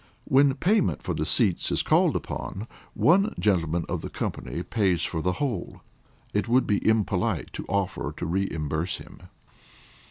When 0.25 0.55
payment 0.55 1.03
for 1.03 1.13
the 1.13 1.27
seats 1.27 1.71
is 1.71 1.83
called 1.83 2.19
for, 2.25 2.67
one 2.95 3.35
gentleman 3.37 3.85
of 3.87 4.01
the 4.01 4.09
company 4.09 4.63
pays 4.63 5.03
for 5.03 5.21
the 5.21 5.33
whole. 5.33 5.83
It 6.33 6.47
would 6.49 6.65
be 6.65 6.83
impolite 6.83 7.53
to 7.53 7.65
offer 7.67 8.11
to 8.17 8.25
reimburse 8.25 8.97
him. 8.97 9.19